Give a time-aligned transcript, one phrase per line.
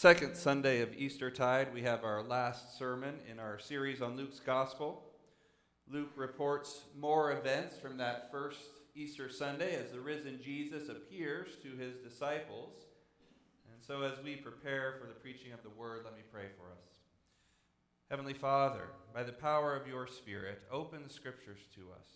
[0.00, 5.02] second Sunday of Eastertide, we have our last sermon in our series on Luke's Gospel.
[5.92, 8.60] Luke reports more events from that first
[8.94, 12.72] Easter Sunday as the risen Jesus appears to his disciples.
[13.70, 16.72] And so, as we prepare for the preaching of the word, let me pray for
[16.72, 16.86] us.
[18.08, 22.06] Heavenly Father, by the power of your Spirit, open the scriptures to us.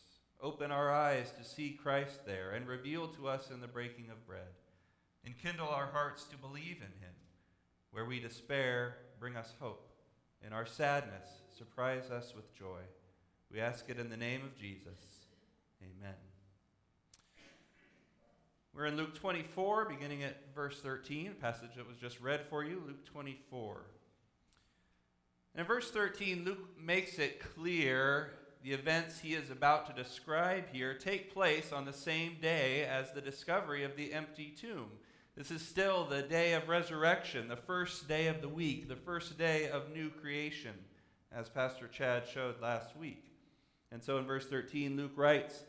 [0.41, 4.27] Open our eyes to see Christ there and reveal to us in the breaking of
[4.27, 4.55] bread.
[5.27, 7.13] Enkindle our hearts to believe in him.
[7.95, 9.89] Where we despair, bring us hope.
[10.45, 12.81] In our sadness, surprise us with joy.
[13.53, 14.99] We ask it in the name of Jesus.
[15.81, 16.17] Amen.
[18.75, 22.65] We're in Luke 24, beginning at verse 13, a passage that was just read for
[22.65, 23.83] you, Luke 24.
[25.55, 28.33] And in verse 13, Luke makes it clear
[28.65, 33.13] the events he is about to describe here take place on the same day as
[33.13, 34.91] the discovery of the empty tomb.
[35.37, 39.37] This is still the day of resurrection, the first day of the week, the first
[39.37, 40.75] day of new creation,
[41.33, 43.25] as Pastor Chad showed last week.
[43.91, 45.65] And so in verse 13, Luke writes,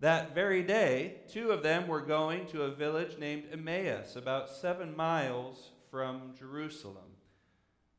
[0.00, 4.96] That very day, two of them were going to a village named Emmaus, about seven
[4.96, 6.96] miles from Jerusalem.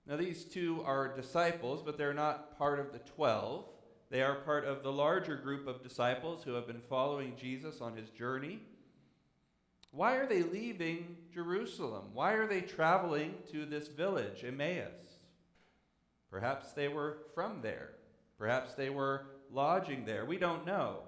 [0.05, 3.63] Now, these two are disciples, but they're not part of the twelve.
[4.09, 7.95] They are part of the larger group of disciples who have been following Jesus on
[7.95, 8.59] his journey.
[9.91, 12.05] Why are they leaving Jerusalem?
[12.13, 15.19] Why are they traveling to this village, Emmaus?
[16.29, 17.89] Perhaps they were from there.
[18.37, 20.25] Perhaps they were lodging there.
[20.25, 20.99] We don't know.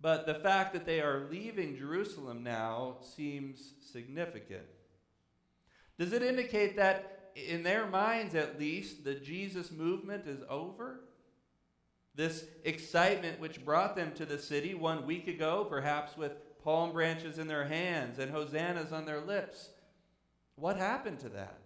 [0.00, 4.64] But the fact that they are leaving Jerusalem now seems significant.
[5.98, 11.00] Does it indicate that, in their minds at least, the Jesus movement is over?
[12.14, 16.32] This excitement which brought them to the city one week ago, perhaps with
[16.64, 19.68] palm branches in their hands and hosannas on their lips.
[20.56, 21.58] What happened to that?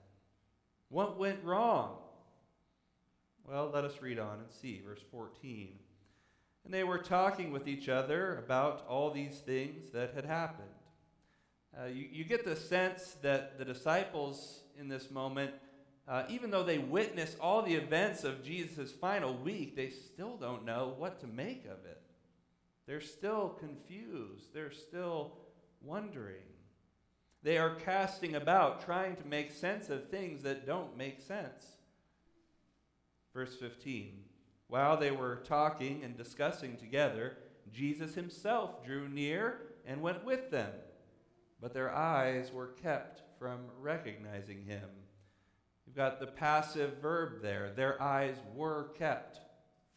[0.89, 1.99] What went wrong?
[3.47, 4.83] Well, let us read on and see.
[4.85, 5.79] Verse 14.
[6.65, 10.69] And they were talking with each other about all these things that had happened.
[11.79, 15.53] Uh, you, you, get the sense that the disciples in this moment,
[16.09, 20.65] uh, even though they witness all the events of Jesus' final week, they still don't
[20.65, 22.03] know what to make of it.
[22.89, 24.55] They're still confused.
[24.55, 25.37] They're still
[25.83, 26.43] wondering.
[27.43, 31.67] They are casting about, trying to make sense of things that don't make sense.
[33.35, 34.25] Verse 15
[34.69, 37.37] While they were talking and discussing together,
[37.71, 40.73] Jesus himself drew near and went with them,
[41.61, 44.89] but their eyes were kept from recognizing him.
[45.87, 47.71] You've got the passive verb there.
[47.77, 49.41] Their eyes were kept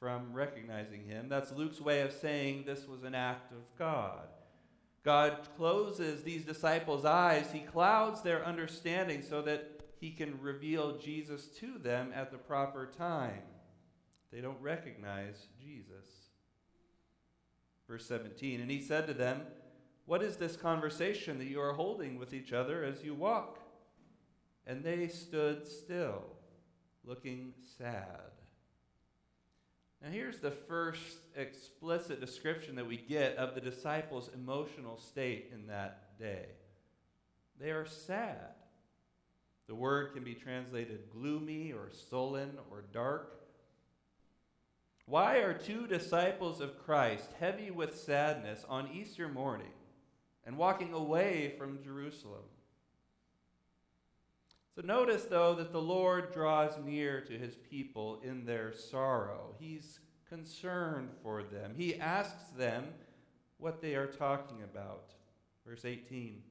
[0.02, 1.30] from recognizing him.
[1.30, 4.28] That's Luke's way of saying this was an act of God.
[5.04, 11.46] God closes these disciples' eyes, he clouds their understanding so that he can reveal Jesus
[11.60, 13.44] to them at the proper time.
[14.34, 16.08] They don't recognize Jesus.
[17.88, 19.42] Verse 17 And he said to them,
[20.08, 23.60] What is this conversation that you are holding with each other as you walk?
[24.66, 26.24] And they stood still,
[27.06, 28.41] looking sad.
[30.04, 35.68] Now, here's the first explicit description that we get of the disciples' emotional state in
[35.68, 36.48] that day.
[37.60, 38.56] They are sad.
[39.68, 43.42] The word can be translated gloomy or sullen or dark.
[45.06, 49.72] Why are two disciples of Christ heavy with sadness on Easter morning
[50.46, 52.44] and walking away from Jerusalem?
[54.84, 59.56] Notice, though, that the Lord draws near to his people in their sorrow.
[59.60, 61.74] He's concerned for them.
[61.76, 62.86] He asks them
[63.58, 65.14] what they are talking about.
[65.66, 66.42] Verse 18.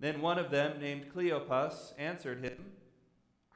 [0.00, 2.72] Then one of them, named Cleopas, answered him,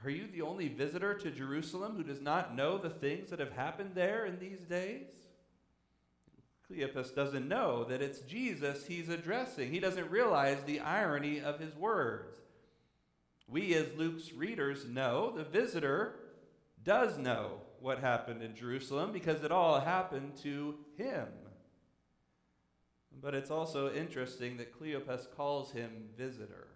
[0.05, 3.53] Are you the only visitor to Jerusalem who does not know the things that have
[3.53, 5.07] happened there in these days?
[6.71, 9.71] Cleopas doesn't know that it's Jesus he's addressing.
[9.71, 12.37] He doesn't realize the irony of his words.
[13.49, 16.17] We, as Luke's readers, know the visitor
[16.83, 21.29] does know what happened in Jerusalem because it all happened to him.
[23.21, 26.69] But it's also interesting that Cleopas calls him visitor.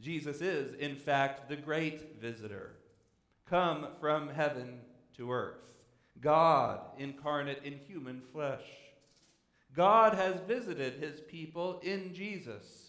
[0.00, 2.76] Jesus is, in fact, the great visitor,
[3.48, 4.80] come from heaven
[5.16, 5.74] to earth.
[6.20, 8.64] God incarnate in human flesh.
[9.74, 12.85] God has visited his people in Jesus.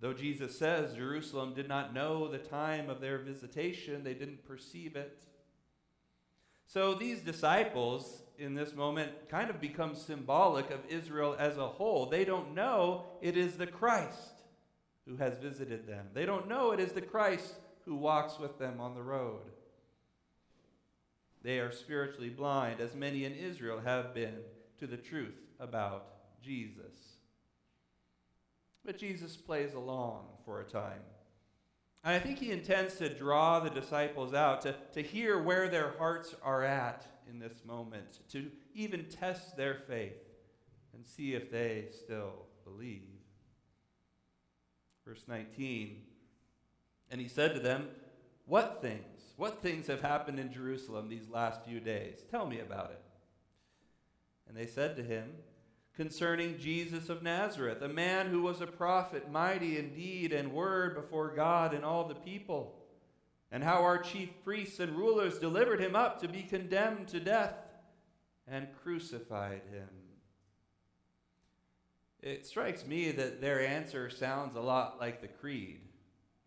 [0.00, 4.94] Though Jesus says Jerusalem did not know the time of their visitation, they didn't perceive
[4.94, 5.24] it.
[6.66, 12.06] So these disciples in this moment kind of become symbolic of Israel as a whole.
[12.06, 14.42] They don't know it is the Christ
[15.06, 16.06] who has visited them.
[16.12, 17.54] They don't know it is the Christ
[17.84, 19.40] who walks with them on the road.
[21.42, 24.36] They are spiritually blind, as many in Israel have been,
[24.78, 26.06] to the truth about
[26.42, 27.17] Jesus.
[28.84, 31.02] But Jesus plays along for a time.
[32.04, 35.94] And I think he intends to draw the disciples out, to, to hear where their
[35.98, 40.16] hearts are at in this moment, to even test their faith
[40.94, 43.02] and see if they still believe.
[45.04, 46.02] Verse 19
[47.10, 47.88] And he said to them,
[48.46, 49.04] What things?
[49.36, 52.24] What things have happened in Jerusalem these last few days?
[52.30, 53.02] Tell me about it.
[54.48, 55.30] And they said to him,
[55.98, 60.94] Concerning Jesus of Nazareth, a man who was a prophet, mighty in deed and word
[60.94, 62.76] before God and all the people,
[63.50, 67.56] and how our chief priests and rulers delivered him up to be condemned to death
[68.46, 69.88] and crucified him.
[72.22, 75.80] It strikes me that their answer sounds a lot like the creed.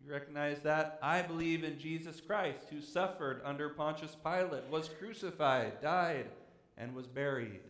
[0.02, 0.98] You recognize that?
[1.02, 6.30] I believe in Jesus Christ, who suffered under Pontius Pilate, was crucified, died,
[6.78, 7.60] and was buried.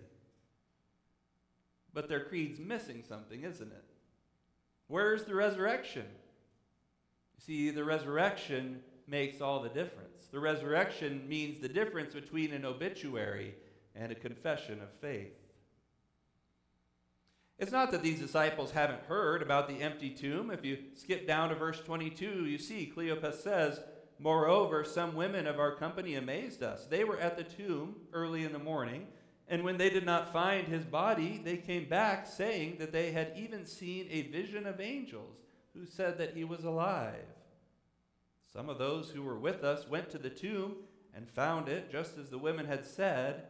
[1.94, 3.84] But their creed's missing something, isn't it?
[4.86, 6.06] Where's the resurrection?
[7.38, 10.28] See, the resurrection makes all the difference.
[10.30, 13.54] The resurrection means the difference between an obituary
[13.94, 15.34] and a confession of faith.
[17.58, 20.50] It's not that these disciples haven't heard about the empty tomb.
[20.50, 23.80] If you skip down to verse 22, you see Cleopas says,
[24.18, 26.86] Moreover, some women of our company amazed us.
[26.86, 29.06] They were at the tomb early in the morning,
[29.48, 33.32] and when they did not find his body, they came back saying that they had
[33.36, 35.36] even seen a vision of angels
[35.74, 37.26] who said that he was alive.
[38.52, 40.76] Some of those who were with us went to the tomb
[41.14, 43.44] and found it just as the women had said,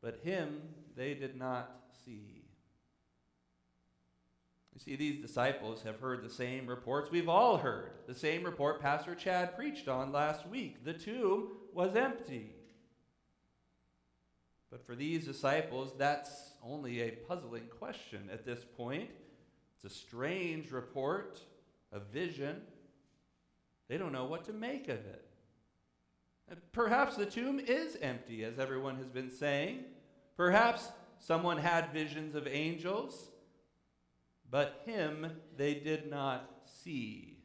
[0.00, 0.60] but him
[0.96, 1.70] they did not
[2.04, 2.44] see.
[4.74, 7.92] You see, these disciples have heard the same reports we've all heard.
[8.06, 10.84] The same report Pastor Chad preached on last week.
[10.84, 12.54] The tomb was empty.
[14.72, 19.10] But for these disciples, that's only a puzzling question at this point.
[19.76, 21.38] It's a strange report,
[21.92, 22.62] a vision.
[23.88, 25.24] They don't know what to make of it.
[26.72, 29.84] perhaps the tomb is empty, as everyone has been saying.
[30.36, 30.88] Perhaps
[31.20, 33.28] someone had visions of angels
[34.52, 36.48] but him they did not
[36.84, 37.38] see.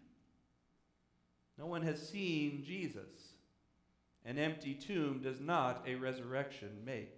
[1.58, 3.34] No one has seen Jesus.
[4.26, 7.17] An empty tomb does not a resurrection make.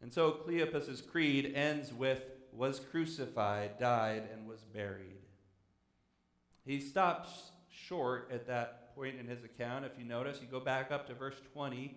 [0.00, 2.22] And so Cleopas's creed ends with
[2.52, 5.16] was crucified, died, and was buried.
[6.64, 9.84] He stops short at that point in his account.
[9.84, 11.96] If you notice, you go back up to verse 20.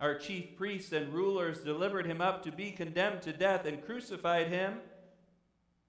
[0.00, 4.48] Our chief priests and rulers delivered him up to be condemned to death and crucified
[4.48, 4.80] him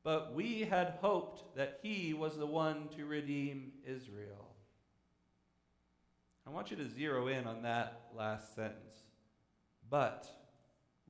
[0.07, 4.55] but we had hoped that he was the one to redeem Israel.
[6.47, 9.03] I want you to zero in on that last sentence.
[9.89, 10.25] But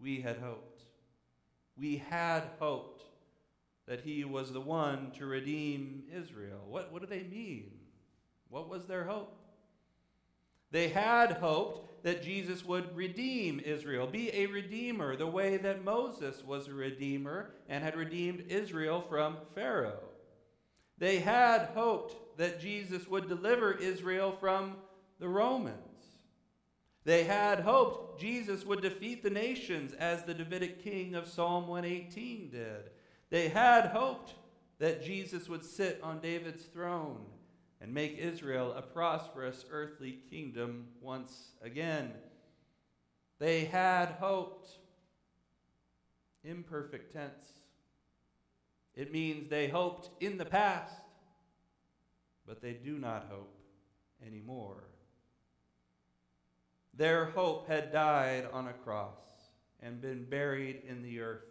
[0.01, 0.83] we had hoped.
[1.77, 3.03] We had hoped
[3.87, 6.61] that he was the one to redeem Israel.
[6.67, 7.71] What, what do they mean?
[8.49, 9.37] What was their hope?
[10.71, 16.43] They had hoped that Jesus would redeem Israel, be a redeemer, the way that Moses
[16.43, 20.03] was a redeemer and had redeemed Israel from Pharaoh.
[20.97, 24.75] They had hoped that Jesus would deliver Israel from
[25.19, 25.86] the Romans.
[27.07, 32.49] They had hoped Jesus would defeat the nations as the Davidic king of Psalm 118
[32.49, 32.89] did.
[33.29, 34.33] They had hoped
[34.79, 37.21] that Jesus would sit on David's throne
[37.79, 42.11] and make Israel a prosperous earthly kingdom once again.
[43.39, 44.71] They had hoped.
[46.43, 47.53] Imperfect tense.
[48.95, 50.99] It means they hoped in the past,
[52.45, 53.55] but they do not hope
[54.25, 54.83] anymore.
[56.97, 59.19] Their hope had died on a cross
[59.81, 61.45] and been buried in the earth.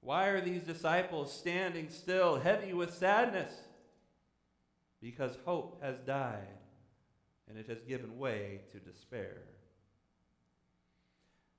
[0.00, 3.52] Why are these disciples standing still, heavy with sadness?
[5.04, 6.48] because hope has died
[7.46, 9.36] and it has given way to despair.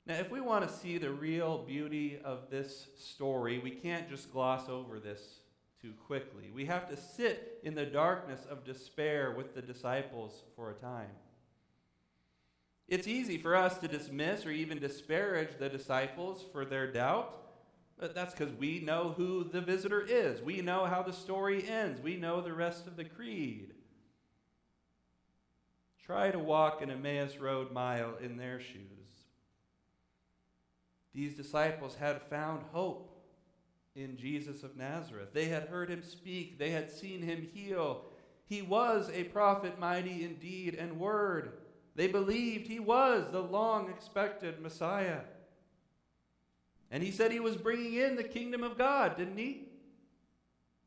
[0.07, 4.33] Now, if we want to see the real beauty of this story, we can't just
[4.33, 5.21] gloss over this
[5.79, 6.49] too quickly.
[6.51, 11.11] We have to sit in the darkness of despair with the disciples for a time.
[12.87, 17.35] It's easy for us to dismiss or even disparage the disciples for their doubt.
[17.97, 20.41] But that's because we know who the visitor is.
[20.41, 22.01] We know how the story ends.
[22.01, 23.73] We know the rest of the creed.
[26.05, 28.81] Try to walk an Emmaus Road mile in their shoes.
[31.13, 33.11] These disciples had found hope.
[33.95, 35.31] in Jesus of Nazareth.
[35.31, 38.03] They had heard him speak, they had seen him heal.
[38.45, 41.53] He was a prophet, mighty in deed and word.
[41.95, 45.21] They believed he was the long expected Messiah.
[46.91, 49.69] And he said he was bringing in the kingdom of God, didn't he?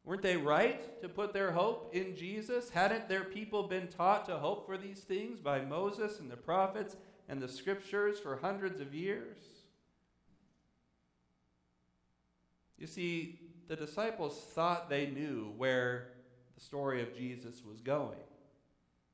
[0.04, 2.70] Weren't they right to put their hope in Jesus?
[2.70, 6.96] Hadn't their people been taught to hope for these things by Moses and the prophets
[7.28, 9.36] and the scriptures for hundreds of years?
[12.78, 16.08] You see, the disciples thought they knew where
[16.54, 18.18] the story of Jesus was going.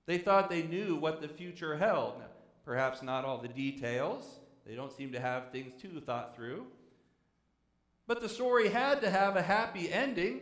[0.07, 2.19] They thought they knew what the future held.
[2.19, 2.27] Now,
[2.65, 4.39] perhaps not all the details.
[4.67, 6.67] They don't seem to have things too thought through.
[8.07, 10.41] But the story had to have a happy ending.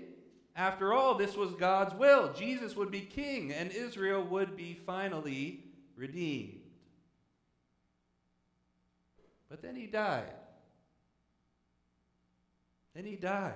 [0.57, 2.33] After all, this was God's will.
[2.33, 5.64] Jesus would be king, and Israel would be finally
[5.97, 6.61] redeemed.
[9.49, 10.33] But then he died.
[12.95, 13.54] Then he died,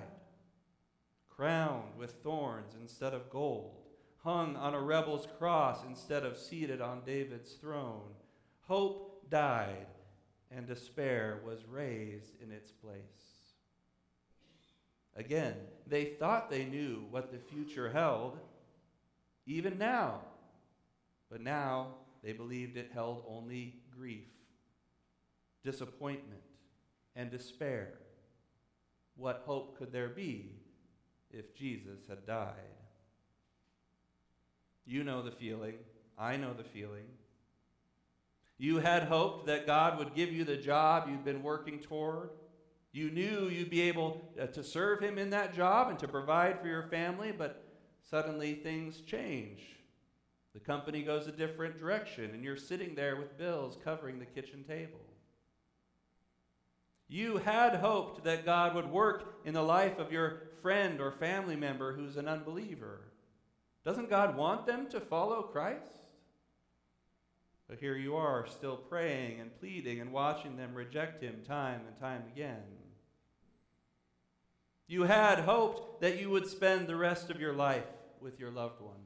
[1.29, 3.75] crowned with thorns instead of gold,
[4.27, 8.11] hung on a rebel's cross instead of seated on David's throne.
[8.63, 9.87] Hope died,
[10.51, 13.53] and despair was raised in its place.
[15.15, 15.53] Again,
[15.87, 18.37] they thought they knew what the future held,
[19.45, 20.19] even now.
[21.31, 24.27] But now they believed it held only grief,
[25.63, 26.43] disappointment,
[27.15, 27.93] and despair.
[29.15, 30.51] What hope could there be
[31.31, 32.86] if Jesus had died?
[34.87, 35.75] You know the feeling.
[36.17, 37.05] I know the feeling.
[38.57, 42.29] You had hoped that God would give you the job you'd been working toward.
[42.91, 46.59] You knew you'd be able uh, to serve Him in that job and to provide
[46.59, 47.63] for your family, but
[48.09, 49.61] suddenly things change.
[50.53, 54.63] The company goes a different direction, and you're sitting there with bills covering the kitchen
[54.63, 55.01] table.
[57.09, 61.55] You had hoped that God would work in the life of your friend or family
[61.55, 63.01] member who's an unbeliever.
[63.87, 65.95] Doesn't God want them to follow Christ?
[67.69, 71.97] But here you are, still praying and pleading and watching them reject Him time and
[71.97, 72.63] time again.
[74.89, 77.87] You had hoped that you would spend the rest of your life
[78.19, 79.05] with your loved one.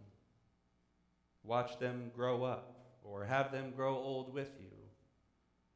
[1.43, 2.73] Watch them grow up
[3.03, 4.71] or have them grow old with you.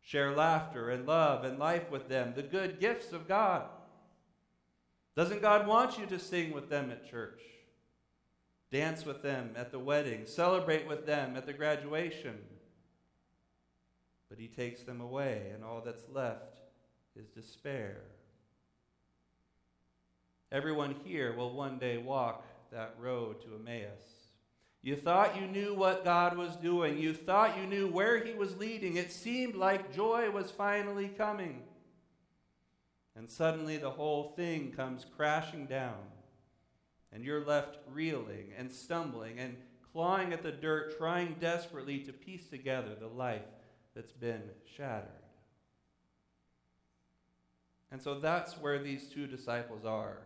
[0.02, 3.66] Share laughter and love and life with them, the good gifts of God.
[5.16, 7.40] Doesn't God want you to sing with them at church?
[8.76, 12.36] Dance with them at the wedding, celebrate with them at the graduation.
[14.28, 16.58] But He takes them away, and all that's left
[17.16, 18.02] is despair.
[20.52, 24.04] Everyone here will one day walk that road to Emmaus.
[24.82, 26.98] You thought you knew what God was doing.
[26.98, 28.98] You thought you knew where He was leading.
[28.98, 31.64] It seemed like joy was finally coming.
[33.16, 35.96] And suddenly the whole thing comes crashing down.
[37.16, 39.56] And you're left reeling and stumbling and
[39.94, 43.48] clawing at the dirt, trying desperately to piece together the life
[43.96, 44.42] that's been
[44.76, 45.08] shattered.
[47.90, 50.18] And so that's where these two disciples are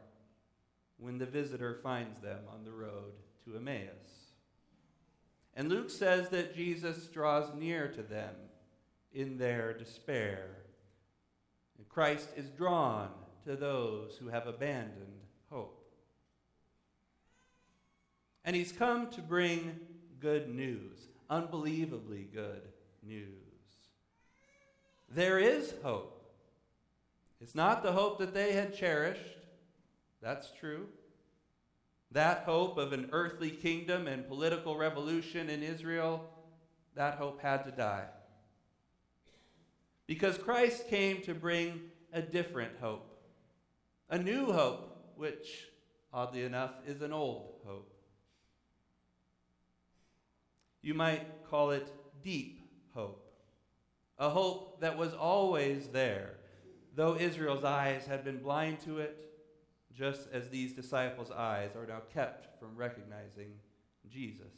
[0.97, 3.13] when the visitor finds them on the road
[3.45, 4.31] to Emmaus.
[5.53, 8.33] And Luke says that Jesus draws near to them
[9.13, 10.47] in their despair.
[11.77, 13.09] And Christ is drawn
[13.45, 15.78] to those who have abandoned hope.
[18.49, 19.79] And he's come to bring
[20.19, 20.97] good news,
[21.29, 22.63] unbelievably good
[23.03, 23.27] news.
[25.07, 26.33] There is hope.
[27.39, 29.37] It's not the hope that they had cherished,
[30.19, 30.87] that's true.
[32.09, 36.27] That hope of an earthly kingdom and political revolution in Israel,
[36.95, 38.07] that hope had to die.
[40.07, 43.15] Because Christ came to bring a different hope,
[44.09, 45.67] a new hope, which,
[46.11, 47.97] oddly enough, is an old hope.
[50.81, 51.91] You might call it
[52.23, 52.61] deep
[52.93, 53.31] hope,
[54.17, 56.37] a hope that was always there,
[56.95, 59.29] though Israel's eyes had been blind to it
[59.93, 63.51] just as these disciples' eyes are now kept from recognizing
[64.09, 64.53] Jesus.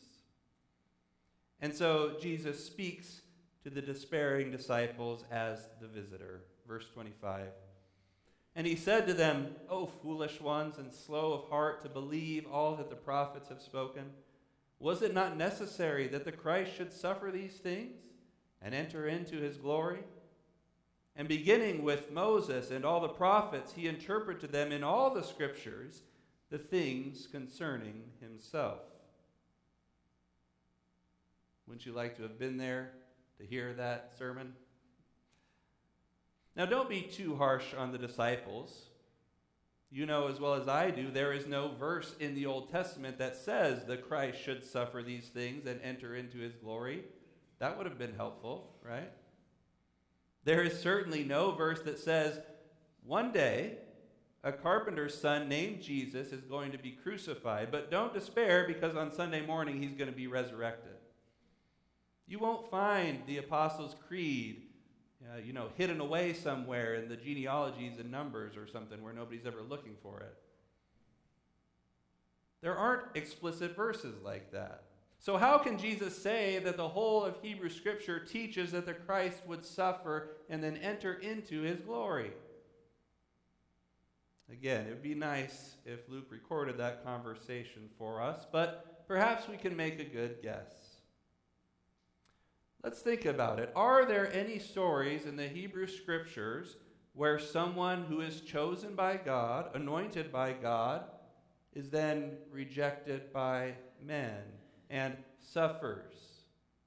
[1.60, 3.22] And so Jesus speaks
[3.64, 6.42] to the despairing disciples as the visitor.
[6.68, 7.48] Verse 25.
[8.56, 12.76] And he said to them, O foolish ones and slow of heart to believe all
[12.76, 14.04] that the prophets have spoken,
[14.82, 18.02] was it not necessary that the Christ should suffer these things
[18.62, 20.04] and enter into his glory?
[21.16, 25.24] And beginning with Moses and all the prophets, he interpreted to them in all the
[25.24, 26.02] scriptures
[26.50, 28.80] the things concerning himself.
[31.68, 32.92] Wouldn't you like to have been there
[33.38, 34.54] to hear that sermon?
[36.56, 38.88] Now, don't be too harsh on the disciples.
[39.94, 43.18] You know as well as I do, there is no verse in the Old Testament
[43.18, 47.04] that says the Christ should suffer these things and enter into his glory.
[47.60, 49.12] That would have been helpful, right?
[50.46, 52.40] There is certainly no verse that says
[53.04, 53.80] one day
[54.46, 59.12] a carpenter's son named Jesus is going to be crucified, but don't despair because on
[59.12, 60.94] Sunday morning he's going to be resurrected.
[62.28, 64.64] You won't find the Apostles' Creed
[65.30, 69.46] uh, you know, hidden away somewhere in the genealogies and numbers or something where nobody's
[69.46, 70.36] ever looking for it.
[72.62, 74.84] There aren't explicit verses like that.
[75.20, 79.38] So, how can Jesus say that the whole of Hebrew Scripture teaches that the Christ
[79.46, 82.32] would suffer and then enter into his glory?
[84.52, 89.58] Again, it would be nice if Luke recorded that conversation for us, but perhaps we
[89.58, 90.81] can make a good guess.
[92.84, 93.72] Let's think about it.
[93.76, 96.78] Are there any stories in the Hebrew Scriptures
[97.14, 101.04] where someone who is chosen by God, anointed by God,
[101.74, 104.42] is then rejected by men
[104.90, 106.16] and suffers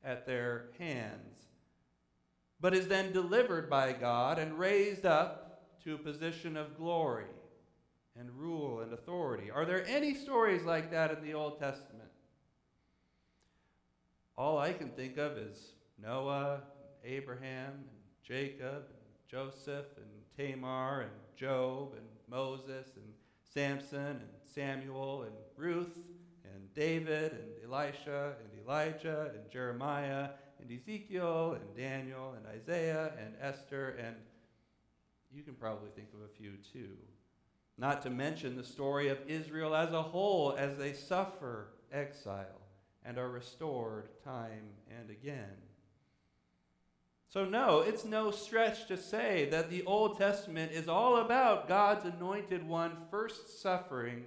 [0.02, 1.38] at their hands,
[2.60, 7.26] but is then delivered by God and raised up to a position of glory
[8.18, 9.50] and rule and authority?
[9.50, 12.10] Are there any stories like that in the Old Testament?
[14.36, 16.62] All I can think of is Noah,
[17.04, 24.28] and Abraham, and Jacob, and Joseph, and Tamar, and Job, and Moses, and Samson, and
[24.54, 25.98] Samuel, and Ruth,
[26.44, 33.34] and David, and Elisha, and Elijah, and Jeremiah, and Ezekiel, and Daniel, and Isaiah, and
[33.40, 34.16] Esther, and
[35.30, 36.96] you can probably think of a few too.
[37.76, 42.60] Not to mention the story of Israel as a whole as they suffer exile
[43.04, 45.56] and are restored time and again.
[47.34, 52.04] So, no, it's no stretch to say that the Old Testament is all about God's
[52.04, 54.24] anointed one first suffering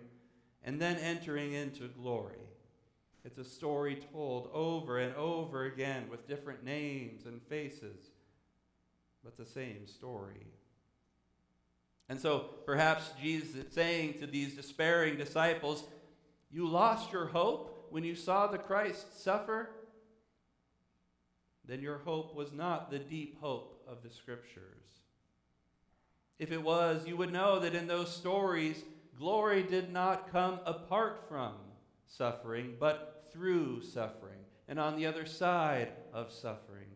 [0.62, 2.42] and then entering into glory.
[3.24, 8.10] It's a story told over and over again with different names and faces,
[9.24, 10.46] but the same story.
[12.10, 15.86] And so perhaps Jesus is saying to these despairing disciples,
[16.52, 19.70] You lost your hope when you saw the Christ suffer?
[21.68, 25.02] Then your hope was not the deep hope of the Scriptures.
[26.40, 28.84] If it was, you would know that in those stories,
[29.18, 31.54] glory did not come apart from
[32.06, 36.88] suffering, but through suffering, and on the other side of suffering.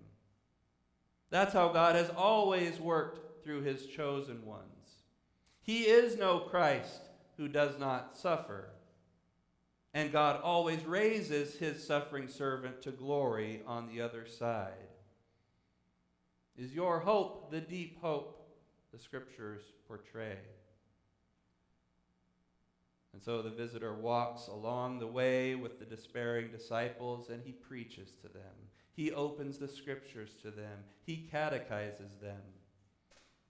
[1.30, 4.66] That's how God has always worked through his chosen ones.
[5.62, 7.02] He is no Christ
[7.38, 8.70] who does not suffer.
[9.94, 14.88] And God always raises his suffering servant to glory on the other side.
[16.58, 18.56] Is your hope the deep hope
[18.94, 20.38] the scriptures portray?
[23.14, 28.12] And so the visitor walks along the way with the despairing disciples and he preaches
[28.22, 28.70] to them.
[28.94, 30.86] He opens the scriptures to them.
[31.06, 32.42] He catechizes them.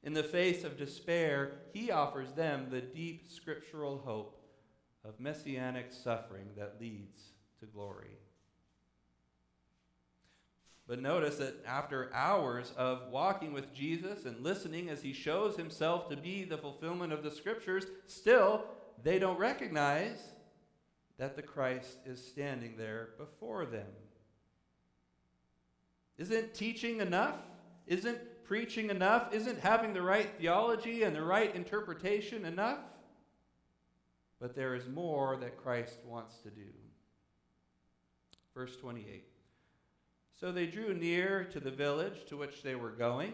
[0.03, 4.40] In the face of despair, he offers them the deep scriptural hope
[5.03, 7.21] of messianic suffering that leads
[7.59, 8.17] to glory.
[10.87, 16.09] But notice that after hours of walking with Jesus and listening as he shows himself
[16.09, 18.65] to be the fulfillment of the scriptures, still
[19.01, 20.19] they don't recognize
[21.17, 23.87] that the Christ is standing there before them.
[26.17, 27.37] Isn't teaching enough?
[27.87, 29.33] Isn't preaching enough?
[29.33, 32.79] Isn't having the right theology and the right interpretation enough?
[34.41, 36.65] But there is more that Christ wants to do.
[38.55, 39.23] Verse 28.
[40.37, 43.33] So they drew near to the village to which they were going.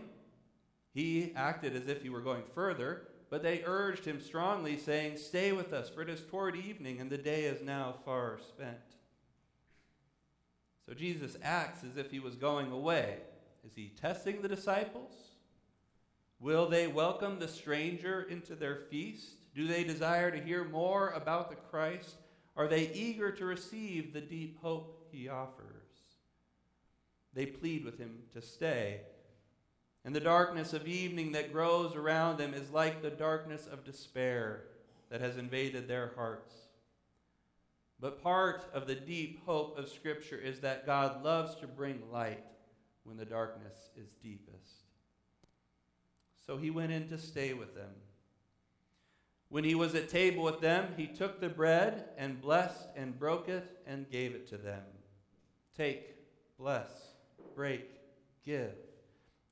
[0.93, 5.53] He acted as if he were going further, but they urged him strongly, saying, Stay
[5.53, 8.77] with us, for it is toward evening, and the day is now far spent.
[10.85, 13.17] So Jesus acts as if he was going away.
[13.65, 15.13] Is he testing the disciples?
[16.39, 19.37] Will they welcome the stranger into their feast?
[19.57, 22.17] Do they desire to hear more about the Christ?
[22.55, 25.65] Are they eager to receive the deep hope he offers?
[27.33, 29.01] They plead with him to stay.
[30.05, 34.65] And the darkness of evening that grows around them is like the darkness of despair
[35.09, 36.53] that has invaded their hearts.
[37.99, 42.45] But part of the deep hope of Scripture is that God loves to bring light
[43.05, 44.83] when the darkness is deepest.
[46.45, 47.89] So he went in to stay with them.
[49.49, 53.47] When he was at table with them, he took the bread and blessed and broke
[53.47, 54.83] it and gave it to them.
[55.75, 56.15] Take,
[56.57, 56.89] bless,
[57.55, 57.89] break,
[58.45, 58.73] give.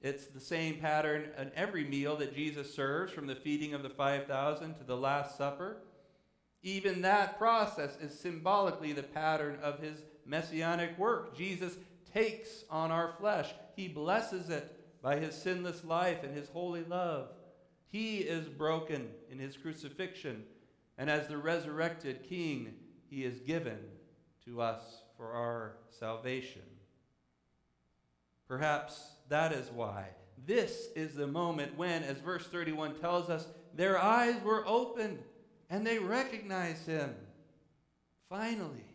[0.01, 3.89] It's the same pattern in every meal that Jesus serves, from the feeding of the
[3.89, 5.77] 5,000 to the Last Supper.
[6.61, 11.37] Even that process is symbolically the pattern of his messianic work.
[11.37, 11.75] Jesus
[12.13, 17.29] takes on our flesh, he blesses it by his sinless life and his holy love.
[17.95, 20.43] He is broken in his crucifixion,
[20.97, 22.73] and as the resurrected King,
[23.09, 23.79] he is given
[24.43, 24.81] to us
[25.15, 26.63] for our salvation.
[28.49, 30.07] Perhaps that is why.
[30.45, 35.19] This is the moment when, as verse 31 tells us, their eyes were opened
[35.69, 37.15] and they recognized him.
[38.27, 38.89] Finally.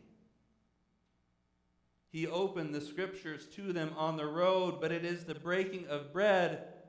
[2.12, 6.12] He opened the scriptures to them on the road, but it is the breaking of
[6.12, 6.79] bread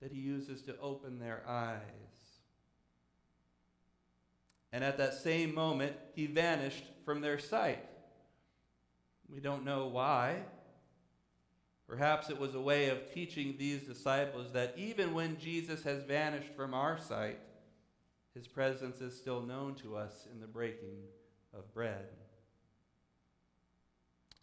[0.00, 1.80] that he uses to open their eyes.
[4.72, 7.84] And at that same moment, he vanished from their sight.
[9.28, 10.42] We don't know why.
[11.86, 16.50] Perhaps it was a way of teaching these disciples that even when Jesus has vanished
[16.54, 17.38] from our sight,
[18.34, 20.98] his presence is still known to us in the breaking
[21.54, 22.06] of bread.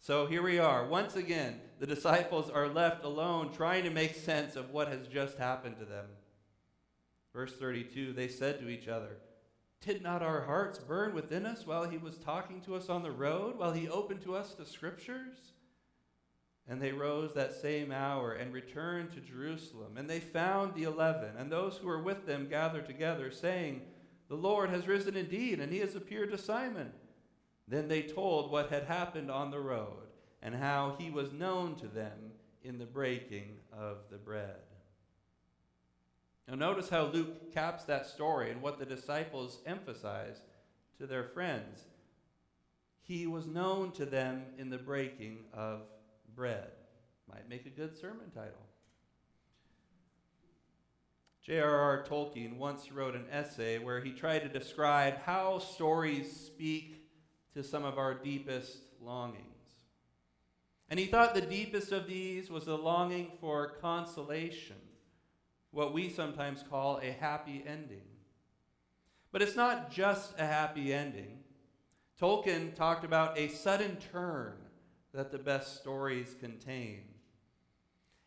[0.06, 0.86] So here we are.
[0.86, 5.36] Once again, the disciples are left alone trying to make sense of what has just
[5.36, 6.04] happened to them.
[7.32, 9.16] Verse 32 they said to each other,
[9.80, 13.10] Did not our hearts burn within us while he was talking to us on the
[13.10, 15.34] road, while he opened to us the scriptures?
[16.68, 19.96] And they rose that same hour and returned to Jerusalem.
[19.96, 23.82] And they found the eleven, and those who were with them gathered together, saying,
[24.28, 26.92] The Lord has risen indeed, and he has appeared to Simon.
[27.68, 30.08] Then they told what had happened on the road
[30.42, 34.56] and how he was known to them in the breaking of the bread.
[36.48, 40.40] Now, notice how Luke caps that story and what the disciples emphasize
[40.98, 41.84] to their friends.
[43.02, 45.82] He was known to them in the breaking of
[46.34, 46.70] bread.
[47.28, 48.52] Might make a good sermon title.
[51.42, 52.04] J.R.R.
[52.08, 56.95] Tolkien once wrote an essay where he tried to describe how stories speak
[57.56, 59.42] to some of our deepest longings.
[60.90, 64.76] And he thought the deepest of these was the longing for consolation,
[65.70, 68.04] what we sometimes call a happy ending.
[69.32, 71.38] But it's not just a happy ending.
[72.20, 74.52] Tolkien talked about a sudden turn
[75.14, 77.04] that the best stories contain.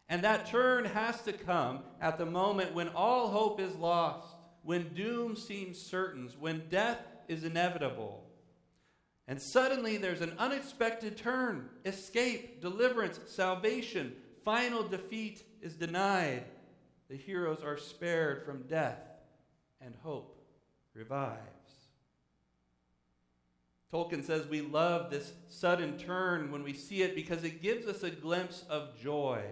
[0.09, 4.91] And that turn has to come at the moment when all hope is lost, when
[4.95, 8.25] doom seems certain, when death is inevitable
[9.29, 14.13] and suddenly there's an unexpected turn escape, deliverance, salvation.
[14.43, 16.45] Final defeat is denied.
[17.09, 18.97] The heroes are spared from death,
[19.79, 20.43] and hope
[20.95, 21.37] revives.
[23.93, 28.01] Tolkien says we love this sudden turn when we see it because it gives us
[28.01, 29.43] a glimpse of joy.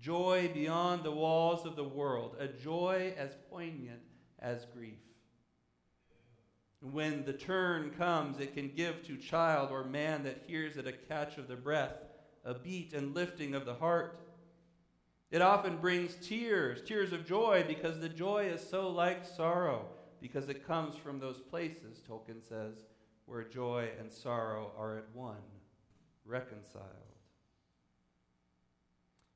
[0.00, 4.00] Joy beyond the walls of the world, a joy as poignant
[4.40, 5.07] as grief.
[6.80, 10.92] When the turn comes, it can give to child or man that hears it a
[10.92, 11.96] catch of the breath,
[12.44, 14.20] a beat and lifting of the heart.
[15.30, 19.86] It often brings tears, tears of joy, because the joy is so like sorrow,
[20.20, 22.74] because it comes from those places, Tolkien says,
[23.26, 25.36] where joy and sorrow are at one,
[26.24, 26.84] reconciled.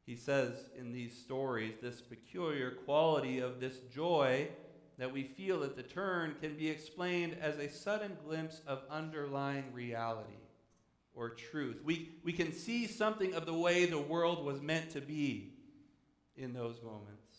[0.07, 4.49] He says in these stories, this peculiar quality of this joy
[5.03, 9.65] that we feel at the turn can be explained as a sudden glimpse of underlying
[9.73, 10.39] reality
[11.13, 11.81] or truth.
[11.83, 15.55] We, we can see something of the way the world was meant to be
[16.37, 17.37] in those moments.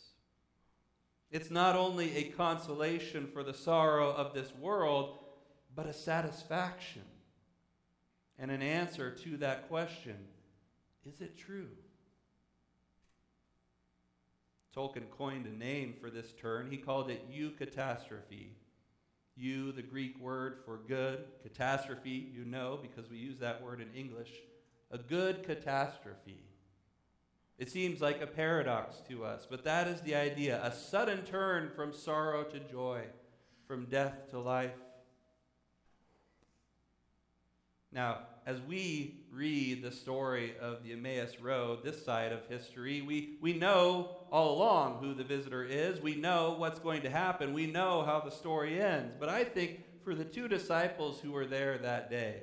[1.32, 5.20] It's not only a consolation for the sorrow of this world,
[5.74, 7.04] but a satisfaction
[8.38, 10.18] and an answer to that question
[11.06, 11.70] is it true?
[14.76, 16.68] Tolkien coined a name for this turn.
[16.70, 18.50] He called it eucatastrophe.
[19.36, 23.92] Eu, the Greek word for good, catastrophe, you know, because we use that word in
[23.96, 24.32] English.
[24.92, 26.44] A good catastrophe.
[27.58, 31.72] It seems like a paradox to us, but that is the idea a sudden turn
[31.76, 33.04] from sorrow to joy,
[33.68, 34.72] from death to life.
[37.94, 43.38] Now, as we read the story of the Emmaus Road, this side of history, we,
[43.42, 46.02] we know all along who the visitor is.
[46.02, 47.54] We know what's going to happen.
[47.54, 49.16] We know how the story ends.
[49.20, 52.42] But I think for the two disciples who were there that day,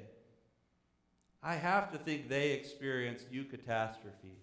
[1.42, 4.38] I have to think they experienced eucatastrophe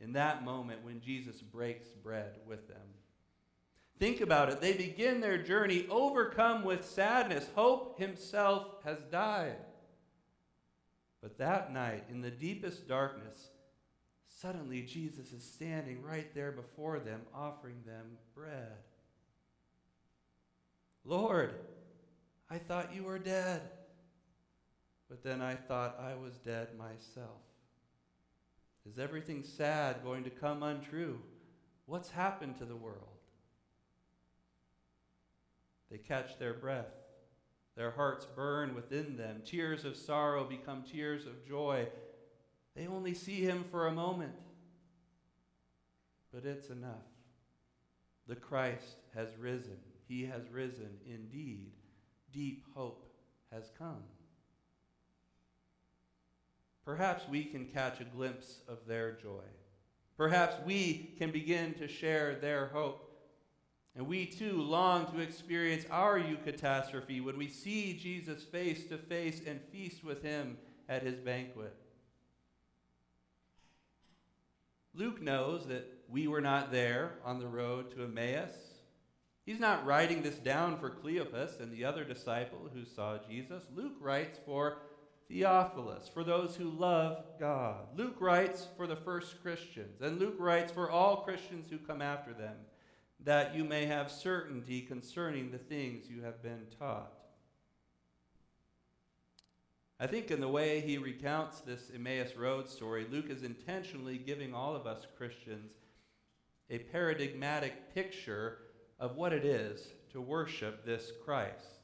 [0.00, 2.76] in that moment when Jesus breaks bread with them.
[3.98, 4.60] Think about it.
[4.60, 7.48] They begin their journey overcome with sadness.
[7.54, 9.56] Hope himself has died.
[11.22, 13.48] But that night, in the deepest darkness,
[14.40, 18.78] Suddenly, Jesus is standing right there before them, offering them bread.
[21.04, 21.54] Lord,
[22.50, 23.62] I thought you were dead,
[25.08, 27.40] but then I thought I was dead myself.
[28.84, 31.20] Is everything sad going to come untrue?
[31.86, 33.06] What's happened to the world?
[35.88, 36.90] They catch their breath.
[37.76, 39.42] Their hearts burn within them.
[39.44, 41.88] Tears of sorrow become tears of joy.
[42.76, 44.34] They only see him for a moment,
[46.32, 47.06] but it's enough.
[48.26, 49.78] The Christ has risen.
[50.06, 51.72] He has risen indeed.
[52.32, 53.10] Deep hope
[53.50, 54.02] has come.
[56.84, 59.44] Perhaps we can catch a glimpse of their joy.
[60.16, 63.11] Perhaps we can begin to share their hope.
[63.94, 69.42] And we too long to experience our eucatastrophe when we see Jesus face to face
[69.46, 70.56] and feast with him
[70.88, 71.76] at his banquet.
[74.94, 78.54] Luke knows that we were not there on the road to Emmaus.
[79.44, 83.64] He's not writing this down for Cleopas and the other disciple who saw Jesus.
[83.74, 84.78] Luke writes for
[85.28, 87.86] Theophilus, for those who love God.
[87.96, 92.34] Luke writes for the first Christians, and Luke writes for all Christians who come after
[92.34, 92.54] them,
[93.24, 97.12] that you may have certainty concerning the things you have been taught.
[100.00, 104.52] I think in the way he recounts this Emmaus Road story, Luke is intentionally giving
[104.52, 105.72] all of us Christians
[106.68, 108.58] a paradigmatic picture
[108.98, 111.82] of what it is to worship this Christ.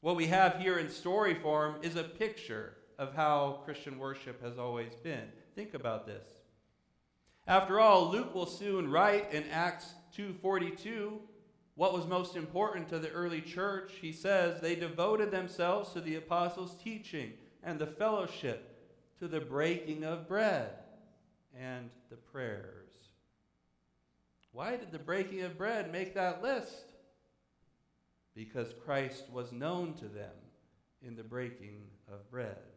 [0.00, 4.58] What we have here in story form is a picture of how Christian worship has
[4.58, 5.28] always been.
[5.54, 6.26] Think about this.
[7.50, 11.20] After all, Luke will soon write in Acts 2:42
[11.74, 13.94] what was most important to the early church.
[13.94, 20.04] He says they devoted themselves to the apostles' teaching and the fellowship, to the breaking
[20.04, 20.78] of bread
[21.52, 22.92] and the prayers.
[24.52, 26.92] Why did the breaking of bread make that list?
[28.32, 30.36] Because Christ was known to them
[31.02, 32.69] in the breaking of bread.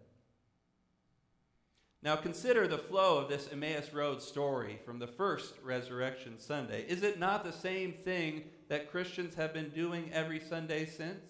[2.04, 6.86] Now consider the flow of this Emmaus Road story from the first Resurrection Sunday.
[6.86, 11.24] Is it not the same thing that Christians have been doing every Sunday since?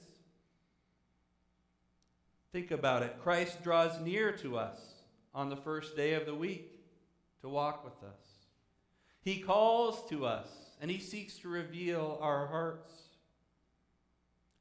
[2.51, 3.17] Think about it.
[3.21, 4.79] Christ draws near to us
[5.35, 6.71] on the first day of the week
[7.41, 8.21] to walk with us.
[9.21, 10.47] He calls to us
[10.81, 13.02] and he seeks to reveal our hearts.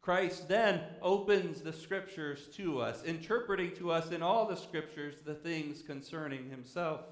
[0.02, 5.34] Christ then opens the scriptures to us, interpreting to us in all the scriptures the
[5.34, 7.02] things concerning himself.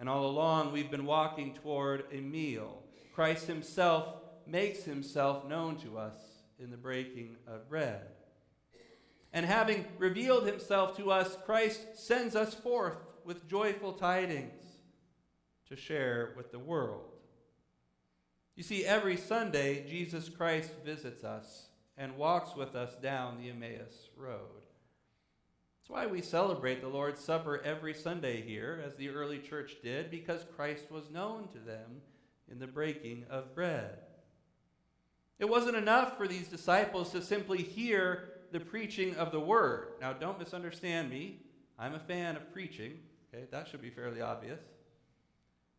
[0.00, 2.82] And all along, we've been walking toward a meal.
[3.14, 4.16] Christ himself
[4.48, 6.16] makes himself known to us
[6.58, 8.00] in the breaking of bread.
[9.32, 14.60] And having revealed himself to us, Christ sends us forth with joyful tidings
[15.68, 17.11] to share with the world.
[18.54, 24.08] You see, every Sunday, Jesus Christ visits us and walks with us down the Emmaus
[24.16, 24.62] Road.
[25.80, 30.10] That's why we celebrate the Lord's Supper every Sunday here, as the early church did,
[30.10, 32.02] because Christ was known to them
[32.50, 33.98] in the breaking of bread.
[35.38, 39.94] It wasn't enough for these disciples to simply hear the preaching of the word.
[40.00, 41.40] Now, don't misunderstand me.
[41.78, 42.98] I'm a fan of preaching.
[43.34, 44.60] Okay, that should be fairly obvious.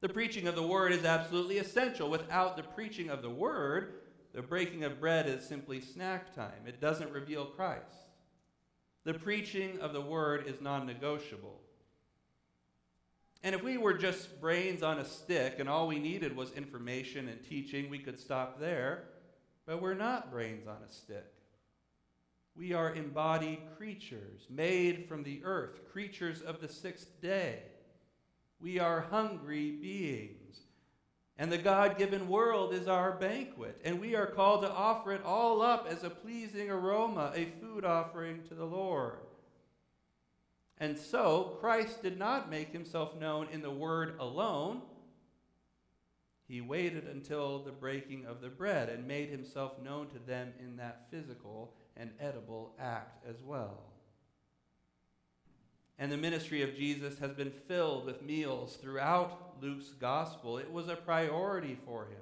[0.04, 2.10] The preaching of the word is absolutely essential.
[2.10, 4.02] Without the preaching of the word,
[4.34, 6.68] the breaking of bread is simply snack time.
[6.68, 8.10] It doesn't reveal Christ.
[9.06, 11.62] The preaching of the word is non negotiable.
[13.44, 17.30] And if we were just brains on a stick and all we needed was information
[17.30, 19.06] and teaching, we could stop there.
[19.66, 21.32] But we're not brains on a stick.
[22.58, 27.60] We are embodied creatures, made from the earth, creatures of the sixth day.
[28.64, 30.62] We are hungry beings.
[31.38, 33.82] And the God given world is our banquet.
[33.84, 37.84] And we are called to offer it all up as a pleasing aroma, a food
[37.84, 39.18] offering to the Lord.
[40.78, 44.82] And so, Christ did not make himself known in the word alone.
[46.48, 50.78] He waited until the breaking of the bread and made himself known to them in
[50.78, 53.93] that physical and edible act as well
[56.00, 60.58] and the ministry of Jesus has been filled with meals throughout Luke's gospel.
[60.58, 62.22] It was a priority for him.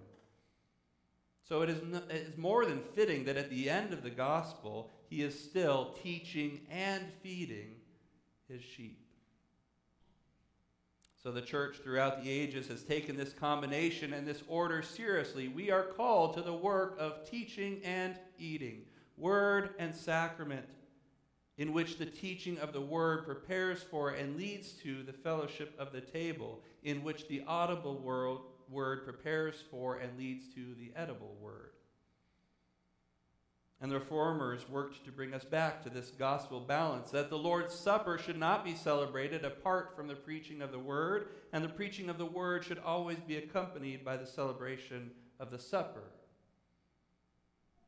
[1.47, 1.79] So it is,
[2.09, 5.95] it is more than fitting that at the end of the gospel, he is still
[6.01, 7.75] teaching and feeding
[8.47, 8.99] his sheep.
[11.21, 15.49] So the church throughout the ages has taken this combination and this order seriously.
[15.49, 18.83] We are called to the work of teaching and eating,
[19.17, 20.65] word and sacrament
[21.61, 25.91] in which the teaching of the word prepares for and leads to the fellowship of
[25.91, 28.01] the table, in which the audible
[28.67, 31.69] word prepares for and leads to the edible word.
[33.79, 37.75] And the reformers worked to bring us back to this gospel balance that the Lord's
[37.75, 42.09] Supper should not be celebrated apart from the preaching of the word, and the preaching
[42.09, 46.05] of the word should always be accompanied by the celebration of the supper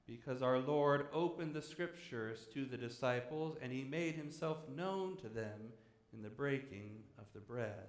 [0.06, 5.30] because our Lord opened the scriptures to the disciples and he made himself known to
[5.30, 5.72] them
[6.14, 7.88] in the breaking of the bread.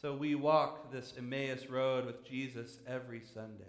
[0.00, 3.64] So we walk this Emmaus road with Jesus every Sunday.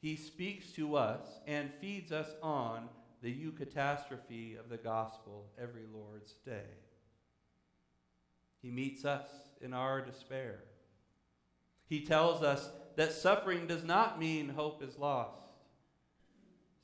[0.00, 2.88] He speaks to us and feeds us on
[3.22, 6.70] the eucatastrophe of the gospel every Lord's day.
[8.62, 9.28] He meets us
[9.60, 10.60] in our despair.
[11.88, 15.40] He tells us that suffering does not mean hope is lost.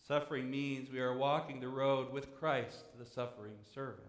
[0.07, 4.01] Suffering means we are walking the road with Christ, the suffering servant.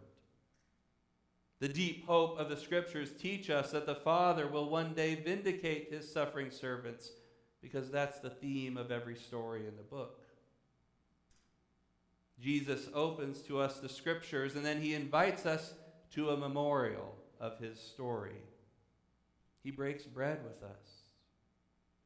[1.59, 5.87] The deep hope of the scriptures teach us that the Father will one day vindicate
[5.91, 7.11] his suffering servants
[7.61, 10.19] because that's the theme of every story in the book.
[12.39, 15.73] Jesus opens to us the scriptures and then he invites us
[16.11, 18.35] to a memorial of his story.
[19.63, 21.03] He breaks bread with us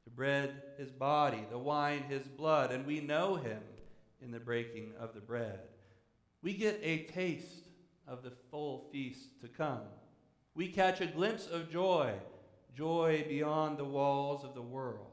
[0.08, 3.60] the bread his body, the wine his blood, and we know him
[4.22, 5.60] in the breaking of the bread.
[6.41, 7.67] We get a taste
[8.08, 9.82] of the full feast to come.
[10.56, 12.13] We catch a glimpse of joy,
[12.74, 15.12] joy beyond the walls of the world,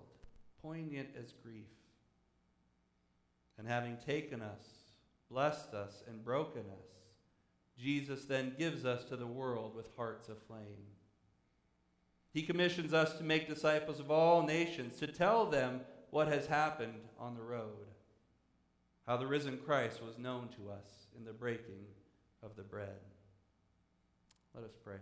[0.62, 1.66] poignant as grief.
[3.58, 4.62] And having taken us,
[5.28, 6.86] blessed us, and broken us,
[7.76, 10.86] Jesus then gives us to the world with hearts aflame.
[12.34, 17.00] He commissions us to make disciples of all nations, to tell them what has happened
[17.18, 17.86] on the road,
[19.06, 21.86] how the risen Christ was known to us in the breaking
[22.42, 22.98] of the bread.
[24.52, 24.96] Let us pray.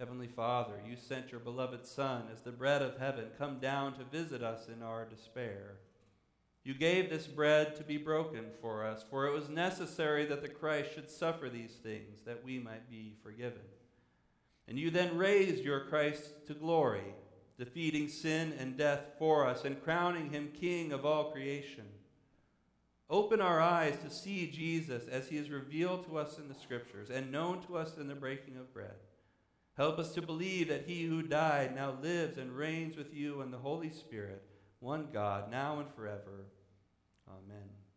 [0.00, 4.04] Heavenly Father, you sent your beloved Son as the bread of heaven come down to
[4.04, 5.76] visit us in our despair.
[6.68, 10.50] You gave this bread to be broken for us, for it was necessary that the
[10.50, 13.62] Christ should suffer these things, that we might be forgiven.
[14.68, 17.14] And you then raised your Christ to glory,
[17.58, 21.86] defeating sin and death for us, and crowning him King of all creation.
[23.08, 27.08] Open our eyes to see Jesus as he is revealed to us in the Scriptures
[27.08, 28.96] and known to us in the breaking of bread.
[29.78, 33.50] Help us to believe that he who died now lives and reigns with you in
[33.50, 34.42] the Holy Spirit,
[34.80, 36.44] one God, now and forever.
[37.30, 37.77] Amen.